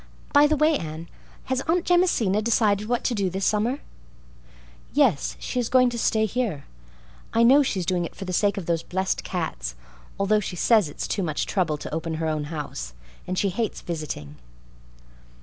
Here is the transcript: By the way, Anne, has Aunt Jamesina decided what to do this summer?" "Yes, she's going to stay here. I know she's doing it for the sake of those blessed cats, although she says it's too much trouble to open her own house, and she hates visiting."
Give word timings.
By 0.33 0.47
the 0.47 0.57
way, 0.57 0.79
Anne, 0.79 1.07
has 1.43 1.61
Aunt 1.67 1.85
Jamesina 1.87 2.41
decided 2.41 2.87
what 2.89 3.03
to 3.03 3.13
do 3.13 3.29
this 3.29 3.45
summer?" 3.45 3.81
"Yes, 4.93 5.37
she's 5.39 5.69
going 5.69 5.91
to 5.91 5.99
stay 5.99 6.25
here. 6.25 6.65
I 7.35 7.43
know 7.43 7.61
she's 7.61 7.85
doing 7.85 8.03
it 8.03 8.15
for 8.15 8.25
the 8.25 8.33
sake 8.33 8.57
of 8.57 8.65
those 8.65 8.81
blessed 8.81 9.23
cats, 9.23 9.75
although 10.19 10.39
she 10.39 10.55
says 10.55 10.89
it's 10.89 11.07
too 11.07 11.21
much 11.21 11.45
trouble 11.45 11.77
to 11.77 11.93
open 11.93 12.15
her 12.15 12.27
own 12.27 12.45
house, 12.45 12.93
and 13.27 13.37
she 13.37 13.49
hates 13.49 13.81
visiting." 13.81 14.37